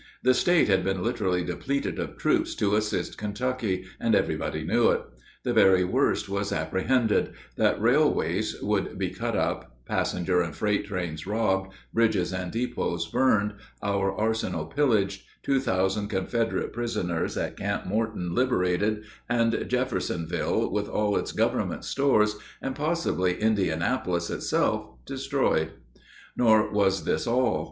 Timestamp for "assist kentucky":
2.75-3.85